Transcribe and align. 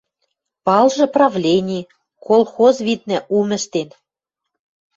Палжы 0.65 1.05
правлени, 1.15 1.81
колхоз, 2.25 2.75
виднӹ, 2.87 3.17
ум 3.37 3.49
ӹштен 3.57 3.89